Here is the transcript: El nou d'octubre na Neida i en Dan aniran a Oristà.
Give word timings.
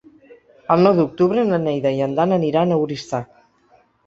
El 0.75 0.85
nou 0.87 0.95
d'octubre 0.99 1.43
na 1.51 1.59
Neida 1.67 1.93
i 1.99 2.01
en 2.07 2.17
Dan 2.21 2.35
aniran 2.39 2.75
a 2.75 2.81
Oristà. 2.87 3.23